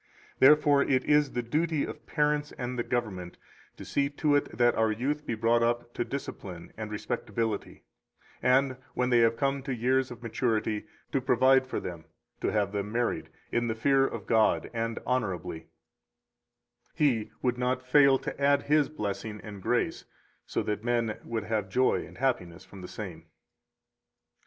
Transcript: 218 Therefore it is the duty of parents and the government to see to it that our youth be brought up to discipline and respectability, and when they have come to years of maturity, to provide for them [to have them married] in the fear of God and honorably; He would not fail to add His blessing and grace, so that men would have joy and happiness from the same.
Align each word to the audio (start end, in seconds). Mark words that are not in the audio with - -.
218 0.39 0.49
Therefore 0.57 0.81
it 0.81 1.05
is 1.05 1.33
the 1.33 1.43
duty 1.43 1.83
of 1.85 2.07
parents 2.07 2.51
and 2.53 2.79
the 2.79 2.83
government 2.83 3.37
to 3.77 3.85
see 3.85 4.09
to 4.09 4.35
it 4.35 4.45
that 4.57 4.73
our 4.73 4.91
youth 4.91 5.27
be 5.27 5.35
brought 5.35 5.61
up 5.61 5.93
to 5.93 6.03
discipline 6.03 6.73
and 6.75 6.89
respectability, 6.89 7.83
and 8.41 8.77
when 8.95 9.11
they 9.11 9.19
have 9.19 9.37
come 9.37 9.61
to 9.61 9.71
years 9.75 10.09
of 10.09 10.23
maturity, 10.23 10.87
to 11.11 11.21
provide 11.21 11.67
for 11.67 11.79
them 11.79 12.05
[to 12.39 12.47
have 12.51 12.71
them 12.71 12.91
married] 12.91 13.29
in 13.51 13.67
the 13.67 13.75
fear 13.75 14.07
of 14.07 14.25
God 14.25 14.71
and 14.73 14.97
honorably; 15.05 15.67
He 16.95 17.29
would 17.43 17.59
not 17.59 17.85
fail 17.85 18.17
to 18.17 18.41
add 18.41 18.63
His 18.63 18.89
blessing 18.89 19.39
and 19.43 19.61
grace, 19.61 20.05
so 20.47 20.63
that 20.63 20.83
men 20.83 21.19
would 21.23 21.43
have 21.43 21.69
joy 21.69 22.07
and 22.07 22.17
happiness 22.17 22.65
from 22.65 22.81
the 22.81 22.87
same. 22.87 23.27